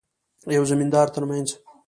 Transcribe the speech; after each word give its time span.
یوه 0.55 0.67
زمیندار 0.71 1.07
ترمنځ. 1.15 1.47